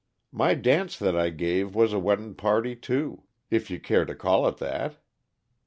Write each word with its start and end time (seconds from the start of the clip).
My 0.31 0.55
dance 0.55 0.97
that 0.97 1.15
I 1.15 1.29
gave 1.29 1.75
was 1.75 1.93
a 1.93 1.99
weddin' 1.99 2.33
party, 2.33 2.75
too, 2.75 3.21
if 3.51 3.69
you 3.69 3.79
care 3.79 4.05
to 4.05 4.15
call 4.15 4.47
it 4.47 4.57
that. 4.57 4.97